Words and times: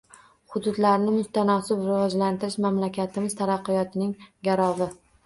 Hududlarni 0.53 1.11
mutanosib 1.17 1.83
rivojlantirish- 1.89 2.57
mamlakatimiz 2.67 3.37
taraqqiyotining 3.43 4.17
garovi. 4.49 4.89